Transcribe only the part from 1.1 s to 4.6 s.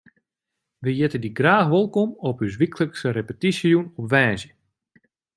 dy graach wolkom op ús wyklikse repetysjejûn op woansdei.